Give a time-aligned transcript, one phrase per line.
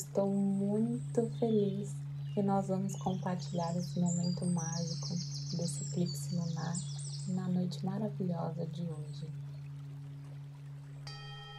[0.00, 1.94] Estou muito feliz
[2.32, 5.08] que nós vamos compartilhar esse momento mágico
[5.54, 6.74] desse eclipse lunar
[7.28, 9.30] na noite maravilhosa de hoje.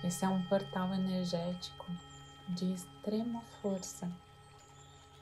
[0.03, 1.85] Esse é um portal energético
[2.49, 4.11] de extrema força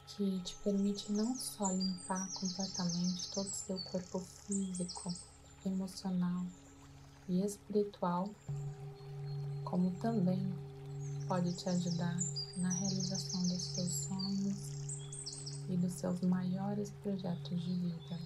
[0.08, 5.14] que te permite não só limpar completamente todo o seu corpo físico,
[5.66, 6.46] emocional
[7.28, 8.30] e espiritual,
[9.66, 10.69] como também
[11.30, 12.18] pode te ajudar
[12.58, 14.58] na realização dos seus sonhos
[15.70, 18.20] e dos seus maiores projetos de vida.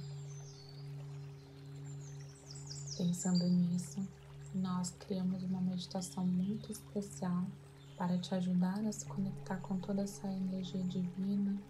[2.97, 4.07] Pensando nisso,
[4.55, 7.45] nós criamos uma meditação muito especial
[7.97, 11.61] para te ajudar a se conectar com toda essa energia divina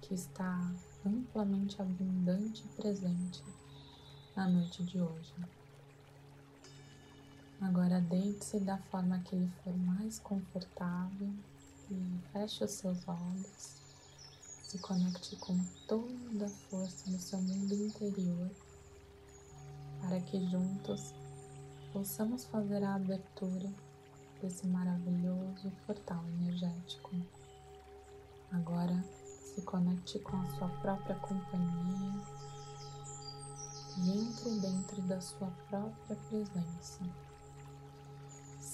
[0.00, 0.68] que está
[1.06, 3.44] amplamente abundante e presente
[4.34, 5.32] na noite de hoje.
[7.62, 11.32] Agora deite-se da forma que lhe for mais confortável
[11.88, 13.76] e feche os seus olhos.
[14.64, 18.50] Se conecte com toda a força do seu mundo interior
[20.00, 21.14] para que juntos
[21.92, 23.70] possamos fazer a abertura
[24.40, 27.12] desse maravilhoso portal energético.
[28.50, 29.04] Agora
[29.54, 32.22] se conecte com a sua própria companhia
[33.98, 37.31] e entre dentro da sua própria presença.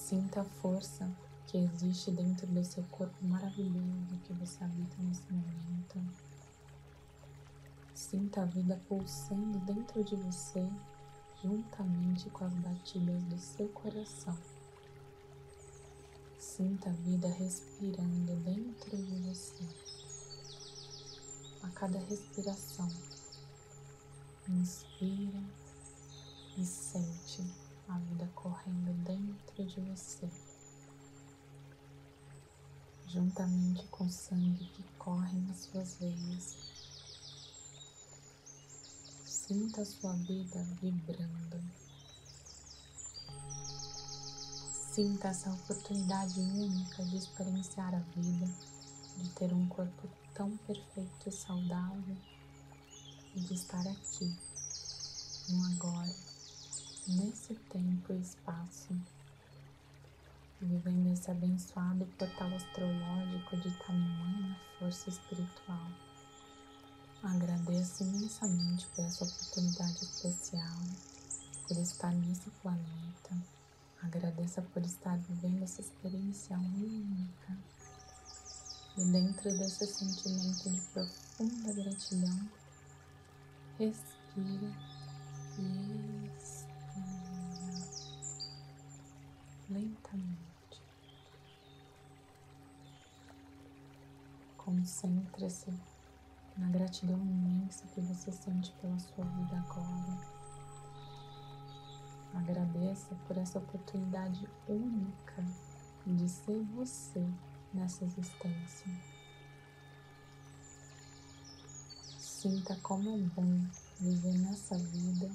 [0.09, 1.07] Sinta a força
[1.47, 6.03] que existe dentro do seu corpo maravilhoso que você habita nesse momento.
[7.93, 10.67] Sinta a vida pulsando dentro de você,
[11.45, 14.35] juntamente com as batidas do seu coração.
[16.39, 19.63] Sinta a vida respirando dentro de você.
[21.65, 22.89] A cada respiração,
[24.49, 25.43] inspira
[26.57, 30.29] e sente a vida correndo dentro de você,
[33.07, 36.57] juntamente com o sangue que corre nas suas veias.
[39.25, 41.65] Sinta a sua vida vibrando.
[44.93, 48.47] Sinta essa oportunidade única de experienciar a vida,
[49.17, 52.17] de ter um corpo tão perfeito e saudável
[53.35, 54.37] e de estar aqui,
[55.49, 56.28] no agora
[57.09, 58.89] nesse tempo e espaço,
[60.61, 65.89] vivendo esse abençoado portal astrológico de tamanha força espiritual.
[67.23, 70.79] Agradeço imensamente por essa oportunidade especial,
[71.67, 73.37] por estar nesse planeta.
[74.03, 77.57] Agradeço por estar vivendo essa experiência única.
[78.99, 82.49] E dentro desse sentimento de profunda gratidão,
[83.79, 84.73] respira
[85.59, 86.18] e
[89.69, 90.83] lentamente.
[94.57, 95.73] Concentre-se
[96.57, 100.39] na gratidão imensa que você sente pela sua vida agora.
[102.35, 105.45] Agradeça por essa oportunidade única
[106.07, 107.27] de ser você
[107.73, 108.93] nessa existência.
[112.19, 113.67] Sinta como é bom
[114.01, 115.31] viver nessa vida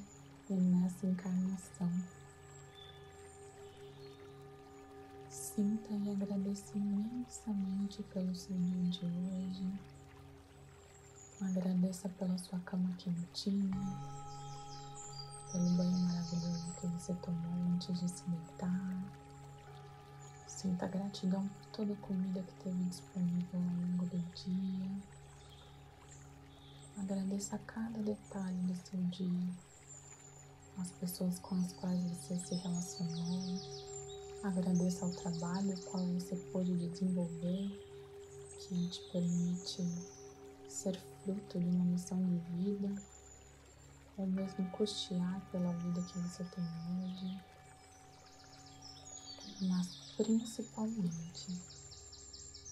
[0.50, 2.23] e nessa encarnação.
[5.56, 9.80] Sinta e agradeça imensamente pelo seu dia de hoje.
[11.42, 13.70] Agradeça pela sua cama quentinha,
[15.52, 19.04] pelo banho maravilhoso que você tomou antes de se deitar.
[20.48, 24.90] Sinta gratidão por toda a comida que teve disponível ao longo do dia.
[26.98, 29.50] Agradeça cada detalhe do seu dia,
[30.80, 33.93] as pessoas com as quais você se relacionou
[34.44, 37.80] Agradeça ao trabalho qual você pôde desenvolver,
[38.60, 39.88] que te permite
[40.68, 42.94] ser fruto de uma missão de vida,
[44.18, 46.64] ou mesmo custear pela vida que você tem
[47.06, 47.42] hoje.
[49.62, 49.88] Mas
[50.18, 51.62] principalmente,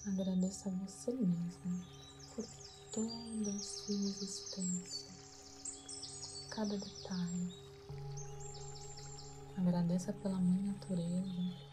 [0.08, 1.86] agradeça a você mesmo
[2.36, 2.44] por
[2.92, 5.08] toda a sua existência,
[6.50, 7.61] cada detalhe
[9.56, 11.72] Agradeça pela mãe natureza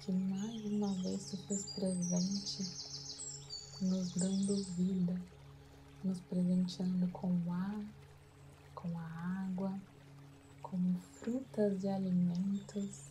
[0.00, 2.62] que mais uma vez se fez presente,
[3.80, 5.14] nos dando vida,
[6.02, 7.84] nos presenteando com o ar,
[8.74, 9.78] com a água,
[10.62, 10.78] com
[11.20, 13.04] frutas e alimentos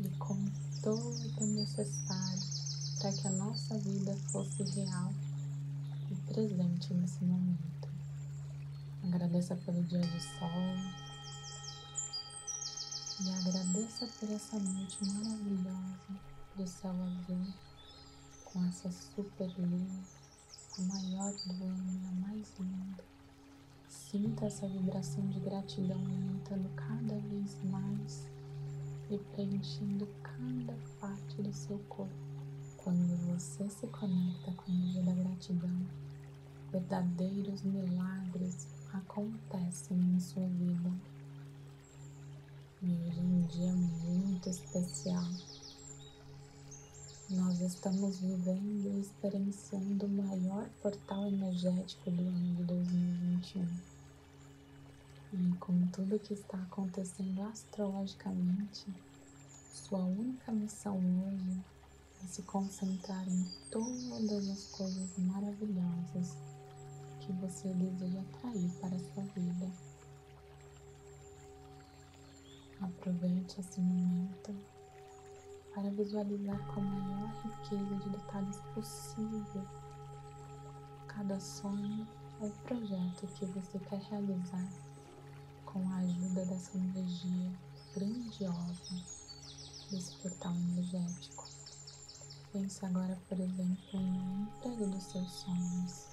[0.00, 0.36] e com
[0.82, 2.42] todo o necessário
[2.98, 5.12] para que a nossa vida fosse real
[6.10, 7.88] e presente nesse momento.
[9.04, 11.05] Agradeça pelo dia de sol,
[13.18, 16.20] e agradeça por essa noite maravilhosa,
[16.54, 17.46] do céu azul
[18.44, 20.02] com essa super lua,
[20.78, 23.04] a maior e a mais linda.
[23.88, 28.26] Sinta essa vibração de gratidão aumentando cada vez mais
[29.10, 32.12] e preenchendo cada parte do seu corpo.
[32.76, 35.86] Quando você se conecta com a energia da gratidão,
[36.70, 41.15] verdadeiros milagres acontecem em sua vida.
[42.82, 45.24] Hoje é um dia muito especial.
[47.30, 53.66] Nós estamos vivendo e experienciando o maior portal energético do ano de 2021.
[55.32, 58.84] E com tudo que está acontecendo astrologicamente,
[59.72, 61.64] sua única missão hoje
[62.22, 66.36] é se concentrar em todas as coisas maravilhosas
[67.20, 69.95] que você deseja atrair para a sua vida.
[72.80, 74.54] Aproveite esse momento
[75.74, 79.66] para visualizar com a maior riqueza de detalhes possível
[81.06, 82.06] cada sonho
[82.40, 84.68] ou projeto que você quer realizar
[85.64, 87.52] com a ajuda dessa energia
[87.94, 88.94] grandiosa
[89.90, 91.44] desse portal energético.
[92.52, 96.06] Pense agora, por exemplo, no emprego dos seus sonhos.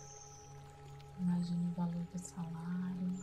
[1.19, 3.13] Imagine o valor do salário,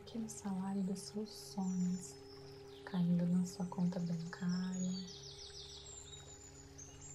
[0.00, 2.14] aquele salário dos seus sonhos
[2.84, 4.94] caindo na sua conta bancária.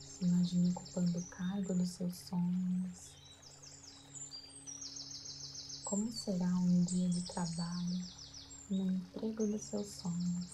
[0.05, 3.11] Se imagine ocupando o cargo dos seus sonhos.
[5.83, 8.05] Como será um dia de trabalho
[8.69, 10.45] no emprego dos seus sonhos?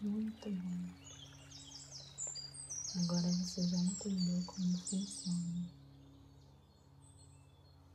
[0.00, 1.02] Muito bom.
[3.02, 5.81] Agora você já entendeu como funciona.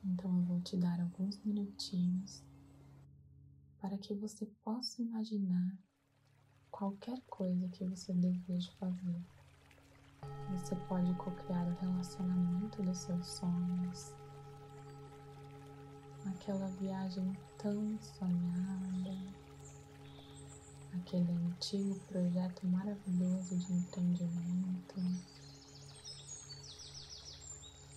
[0.09, 2.41] Então eu vou te dar alguns minutinhos
[3.81, 5.77] para que você possa imaginar
[6.71, 9.21] qualquer coisa que você deseja fazer.
[10.51, 14.13] Você pode co-criar o relacionamento dos seus sonhos,
[16.25, 19.17] aquela viagem tão sonhada,
[20.93, 25.01] aquele antigo projeto maravilhoso de empreendimento,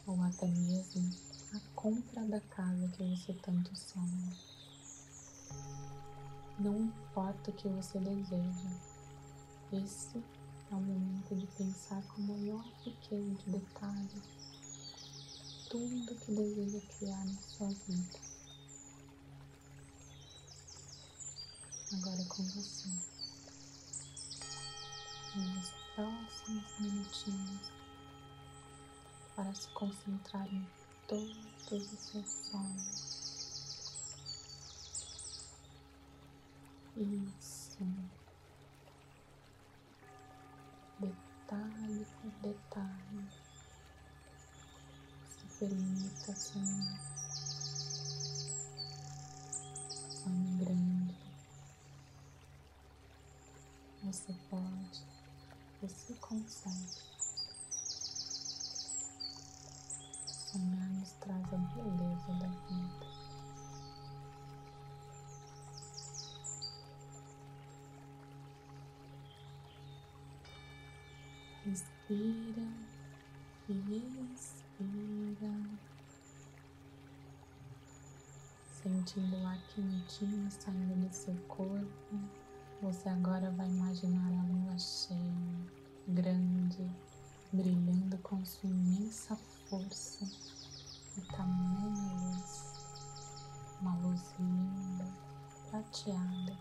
[0.06, 4.37] ou até mesmo a compra da casa que você tanto sonha.
[6.58, 8.70] Não importa o que você deseja,
[9.73, 10.19] esse
[10.70, 14.41] é o momento de pensar com maior riqueza de detalhes
[15.70, 18.19] tudo que deseja criar na sua vida.
[21.93, 22.88] Agora é com você.
[25.37, 27.73] Nos próximos minutinhos
[29.37, 30.67] para se concentrar em
[31.10, 33.10] todos os seus sonhos.
[36.96, 37.78] Isso.
[41.00, 43.28] Detalhe por detalhe.
[45.28, 47.00] Se permita sonhar.
[50.11, 51.16] Sonho grande.
[54.04, 55.04] Você pode.
[55.82, 57.19] Você consegue.
[60.50, 63.07] Sonhar nos traz a beleza da vida.
[71.64, 72.66] Inspira
[73.69, 75.52] e expira,
[78.83, 81.87] sentindo o ar quentinho saindo do seu corpo.
[82.83, 85.16] Você agora vai imaginar a lua cheia,
[86.09, 86.90] grande,
[87.52, 92.74] brilhando com sua imensa força e tamanha luz.
[93.80, 95.06] Uma luz linda,
[95.70, 96.58] prateada,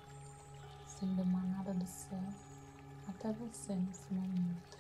[0.85, 2.23] sendo emanada do céu
[3.07, 4.77] até você nesse momento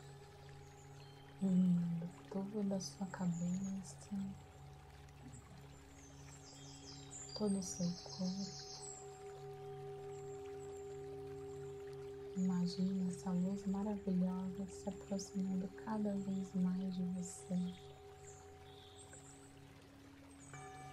[1.41, 3.97] iluminando toda a sua cabeça,
[7.35, 8.69] todo o seu corpo.
[12.37, 17.88] Imagine essa luz maravilhosa se aproximando cada vez mais de você,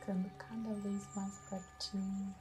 [0.06, 2.34] ficando cada vez mais pertinho,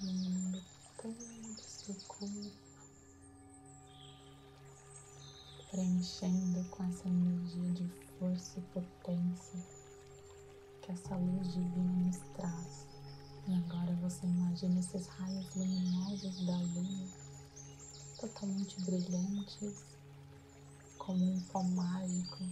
[0.00, 0.64] iluminando
[0.96, 2.68] todo o seu corpo.
[5.70, 7.86] preenchendo com essa energia de
[8.18, 9.66] força e potência
[10.80, 12.86] que essa luz divina nos traz.
[13.46, 17.06] E agora você imagina esses raios luminosos da lua,
[18.18, 19.84] totalmente brilhantes,
[20.96, 22.44] como um pó mágico,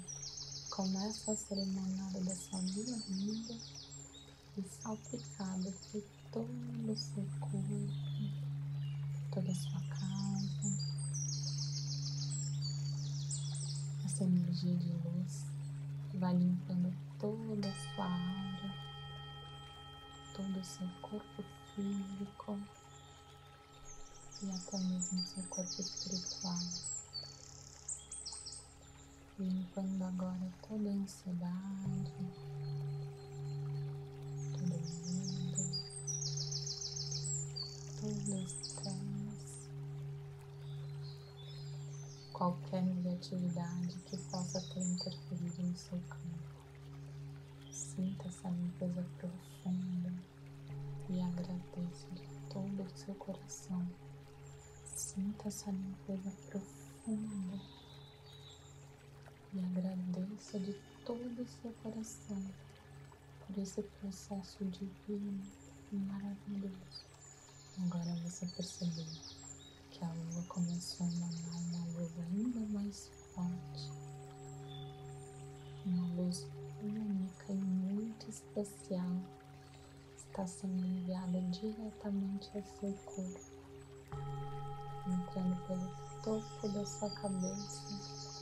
[0.77, 3.55] começa a ser emanado dessa lua linda
[4.59, 7.97] e salpicado por todo o seu corpo,
[9.33, 10.79] toda a sua casa.
[14.05, 15.47] Essa energia de luz
[16.17, 18.75] vai limpando toda a sua aura,
[20.35, 21.43] todo o seu corpo
[21.75, 22.61] físico
[24.43, 26.61] e até mesmo seu corpo espiritual.
[29.39, 32.11] Limpando agora toda a ansiedade,
[34.55, 35.63] todo medo,
[38.01, 39.69] todo estresse,
[42.33, 46.57] qualquer negatividade que possa ter interferido no seu campo.
[47.71, 50.15] Sinta essa limpeza profunda
[51.11, 53.87] e agradeça de todo o seu coração.
[54.95, 57.76] Sinta essa limpeza profunda
[59.57, 62.43] e agradeça de todo o seu coração
[63.47, 65.43] por esse processo divino
[65.93, 67.07] e maravilhoso.
[67.85, 69.07] Agora você percebeu
[69.91, 73.91] que a lua começou a emanar uma luz ainda mais forte,
[75.87, 76.47] uma luz
[76.83, 79.17] única e muito especial
[80.17, 83.57] está sendo enviada diretamente ao seu corpo
[85.07, 88.36] entrando pelo topo da sua cabeça,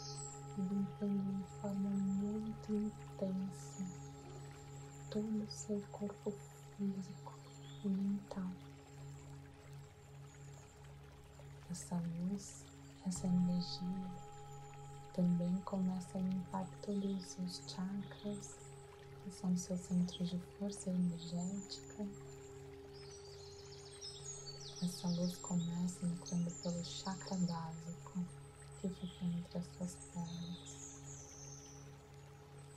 [0.58, 3.84] limpando de forma muito intensa.
[5.10, 6.32] Todo o seu corpo
[6.76, 7.34] físico
[7.84, 8.50] e mental.
[11.70, 12.64] Essa luz,
[13.06, 14.10] essa energia
[15.12, 18.56] também começa a limpar todos os seus chakras,
[19.22, 22.06] que são seus centros de força energética.
[24.82, 28.24] Essa luz começa entrando pelo chakra básico
[28.84, 31.00] que fica entre as suas pernas,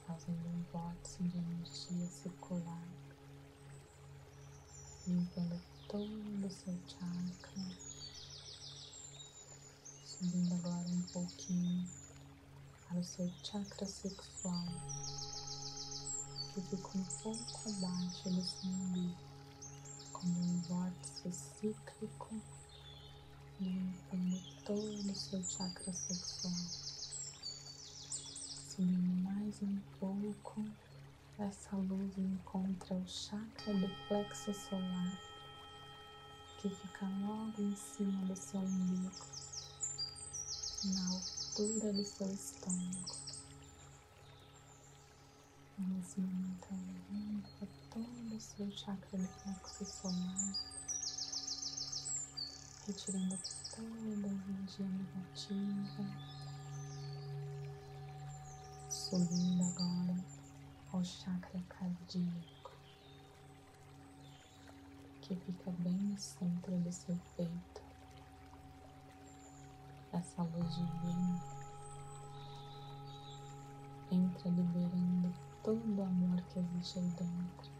[0.05, 2.87] fazendo um vórtice de energia circular,
[5.05, 7.65] limpando todo o seu chakra,
[10.05, 11.85] subindo agora um pouquinho
[12.87, 14.65] para o seu chakra sexual,
[16.53, 19.17] que fica um pouco abaixo do seu umbigo
[20.13, 22.41] como um vórtice cíclico,
[23.59, 26.53] limpando todo o seu chakra sexual.
[28.69, 30.63] Subindo mais um pouco,
[31.39, 35.19] essa luz encontra o chakra do plexo solar,
[36.59, 39.25] que fica logo em cima do seu umbigo,
[40.85, 43.15] na altura do seu estômago.
[45.79, 46.67] Nesse momento,
[47.11, 50.76] limpa todo o seu chakra do plexo solar,
[52.87, 53.37] retirando
[53.75, 56.05] toda a energia negativa,
[58.89, 60.23] subindo agora
[60.93, 62.71] ao chakra cardíaco,
[65.21, 67.81] que fica bem no centro do seu peito.
[70.13, 71.43] Essa luz divina
[74.09, 77.76] entra liberando todo o amor que existe aí dentro,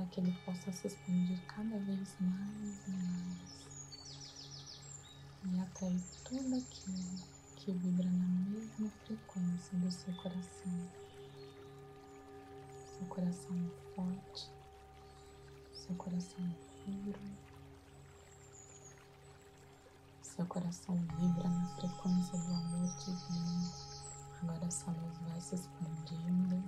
[0.00, 3.60] para que ele possa se expandir cada vez mais e mais,
[5.44, 7.18] e atrair tudo aquilo
[7.56, 10.88] que vibra na mesma frequência do seu coração.
[12.96, 14.48] Seu coração é forte,
[15.72, 17.20] seu coração é puro,
[20.22, 23.70] seu coração vibra na frequência do amor divino.
[24.42, 26.64] Agora essa luz vai se expandindo,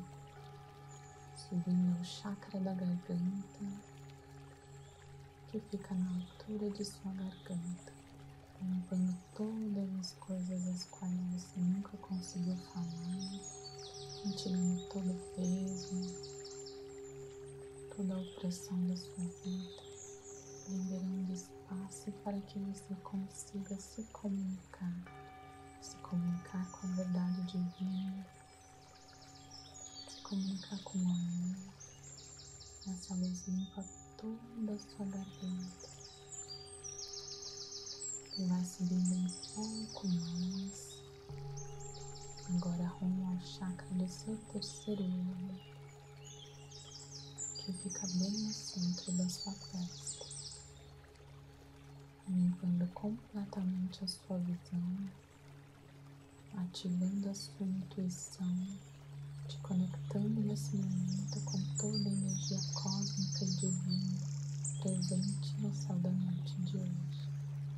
[1.52, 3.64] subindo ao chakra da garganta,
[5.50, 7.92] que fica na altura de sua garganta,
[8.62, 16.16] limpando todas as coisas as quais você nunca conseguiu falar, tirando todo o peso,
[17.94, 19.82] toda a opressão da sua vida,
[20.70, 24.71] liberando espaço para que você consiga se comunicar
[33.48, 33.84] limpa
[34.16, 35.88] toda a sua garganta
[38.38, 41.02] e vai subindo um pouco mais.
[42.48, 45.60] Agora rumo ao chakra do seu terceiro olho,
[47.56, 50.26] que fica bem no centro da sua testa,
[52.28, 55.10] limpando completamente a sua visão
[56.58, 58.66] ativando a sua intuição,
[59.52, 64.26] te conectando nesse momento com toda a energia cósmica e divina
[64.80, 67.30] presente no céu da noite de hoje.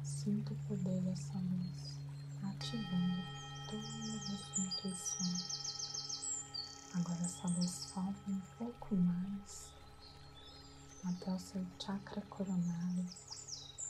[0.04, 1.98] Sinta o poder dessa luz
[2.44, 3.22] ativando
[3.68, 5.26] toda a sua intuição.
[6.94, 9.72] Agora essa luz sobe um pouco mais
[11.04, 13.04] até o seu chakra coronário,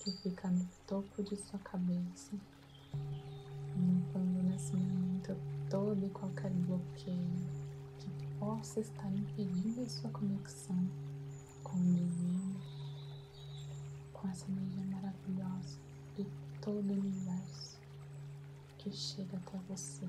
[0.03, 2.33] que fica no topo de sua cabeça,
[3.77, 5.37] limpando nesse momento
[5.69, 7.64] todo e qualquer bloqueio que
[8.45, 10.77] possa estar impedindo a sua conexão
[11.63, 12.61] com o divino,
[14.13, 15.79] com essa energia maravilhosa
[16.15, 16.27] de
[16.61, 17.79] todo o universo
[18.77, 20.07] que chega até você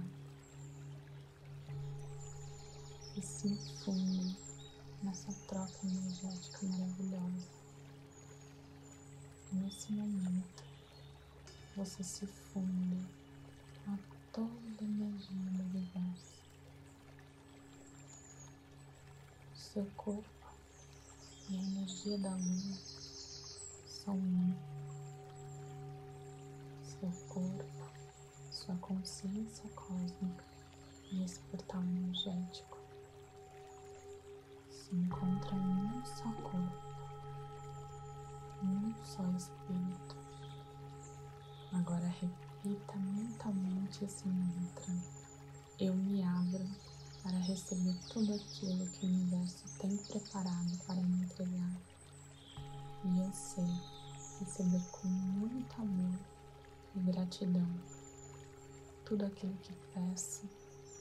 [3.15, 4.38] e se infunde
[5.01, 7.48] nessa troca energética maravilhosa.
[9.54, 10.63] Nesse momento,
[11.77, 13.08] você se funde
[13.88, 13.98] a
[14.34, 14.50] toda
[14.82, 16.45] a energia do universo.
[19.75, 20.24] Seu corpo
[21.50, 22.77] e a energia da lua
[23.86, 24.55] são um.
[26.82, 27.91] Seu corpo,
[28.51, 30.46] sua consciência cósmica
[31.12, 32.77] e esse portal energético
[34.70, 36.82] se encontram em um só corpo,
[38.63, 40.15] em um só espírito.
[41.74, 44.94] Agora repita mentalmente esse mantra.
[45.77, 46.65] Eu me abro
[47.25, 51.82] para receber tudo aquilo que o universo tem preparado para me entregar.
[53.03, 53.65] E eu sei
[54.39, 56.20] receber com muito amor
[56.96, 57.67] e gratidão
[59.05, 60.48] tudo aquilo que peço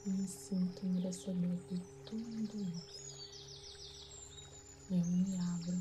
[0.07, 3.05] e me sinto merecedor de tudo isso.
[4.89, 5.79] Eu me abro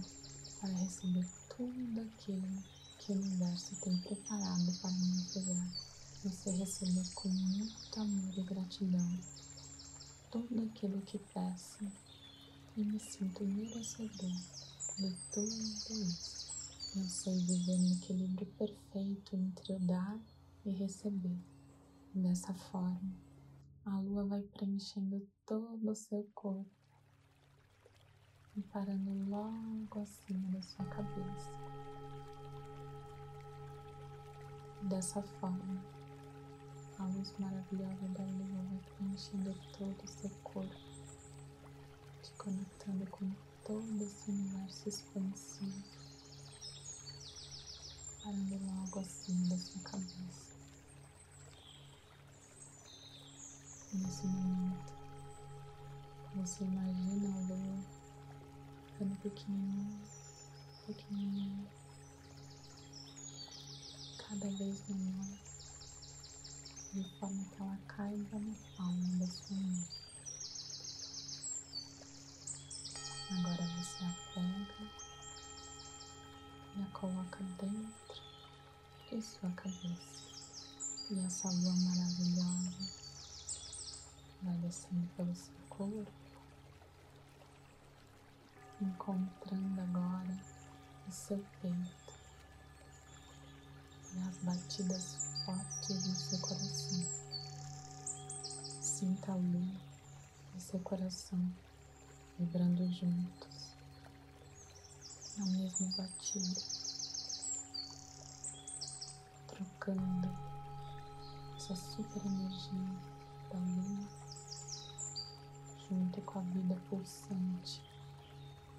[0.60, 2.62] para receber tudo aquilo
[2.98, 5.68] que o universo tem preparado para me entregar.
[6.22, 9.18] Você receber com muito amor e gratidão
[10.34, 11.86] tudo aquilo que peço
[12.76, 14.32] e me sinto merecedor
[14.98, 16.50] de tudo isso.
[16.96, 20.18] Eu sei viver no equilíbrio perfeito entre o dar
[20.64, 21.38] e receber.
[22.12, 23.14] Dessa forma,
[23.84, 26.68] a lua vai preenchendo todo o seu corpo
[28.56, 31.52] e parando logo acima da sua cabeça.
[34.82, 35.93] Dessa forma,
[36.98, 40.74] a luz maravilhosa da lua vai preenchendo todo o seu corpo,
[42.22, 43.30] te conectando com
[43.64, 45.82] todo esse universo expansivo,
[48.22, 50.54] parando logo acima da sua cabeça.
[53.92, 54.92] Nesse momento,
[56.36, 57.84] você imagina a lua
[58.86, 60.00] ficando pequenininho,
[60.86, 61.66] pequenininho,
[64.18, 65.53] cada vez menor,
[66.94, 69.84] de forma que ela caiba na palma da sua mão.
[73.32, 74.90] Agora você a pega
[76.76, 78.22] e a coloca dentro
[79.10, 80.22] de sua cabeça.
[81.10, 82.92] E essa lua maravilhosa
[84.42, 86.12] vai descendo pelo seu corpo
[88.80, 90.38] encontrando agora
[91.08, 92.14] o seu peito
[94.14, 97.04] e as batidas fortes do seu coração.
[98.80, 99.80] Sinta a luz
[100.54, 101.52] do seu coração
[102.38, 103.76] vibrando juntos
[105.36, 106.62] na mesma batida,
[109.48, 110.30] trocando
[111.56, 112.98] essa super energia
[113.52, 114.08] da lua
[115.88, 117.82] junto com a vida pulsante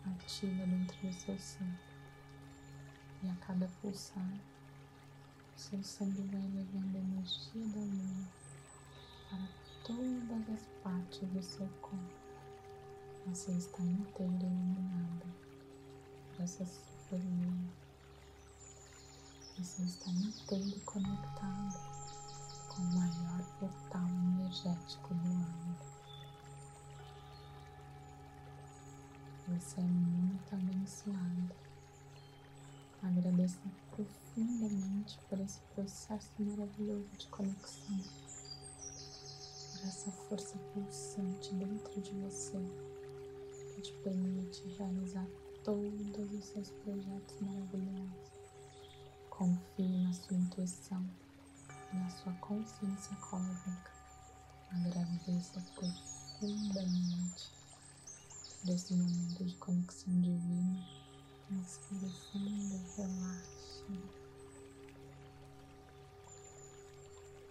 [0.05, 1.95] ativa dentro do seu sangue.
[3.23, 4.23] E a cada pulsar,
[5.55, 8.27] seu sangue vai levando energia da lua
[9.29, 9.47] para
[9.83, 12.15] todas as partes do seu corpo.
[13.27, 15.25] Você está inteira iluminada
[16.35, 16.65] por essa.
[19.57, 21.79] Você está inteiro conectado
[22.67, 25.77] com o maior portal energético do mundo.
[29.47, 31.64] Você é muito abençoado.
[33.05, 33.59] Agradeça
[33.91, 37.99] profundamente por esse processo maravilhoso de conexão,
[39.71, 42.59] por essa força pulsante dentro de você
[43.75, 45.27] que te permite realizar
[45.63, 48.31] todos os seus projetos maravilhosos.
[49.29, 51.05] Confie na sua intuição
[51.93, 53.91] na sua consciência cósmica.
[54.71, 57.51] Agradeça profundamente
[58.63, 61.04] desse momento de conexão divina.
[61.51, 63.93] Inspire fundo, relaxe.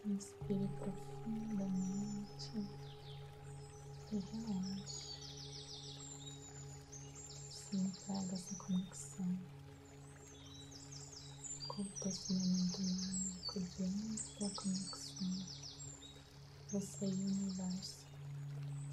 [0.05, 2.57] Inspire profundamente
[4.11, 5.15] e relaxe.
[7.73, 9.39] Entrega essa conexão.
[11.69, 15.35] Curta esse momento mágico de ampla conexão.
[16.69, 18.07] Você e o universo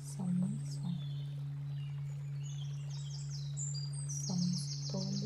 [0.04, 1.12] são um só
[4.92, 5.24] todos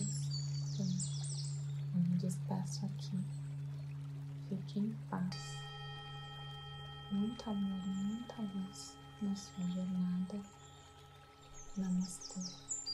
[0.79, 3.19] em onde espaço aqui.
[4.47, 5.57] Fique em paz.
[7.11, 10.39] Muito amor e muita luz na sua jornada.
[11.77, 12.84] Namastê.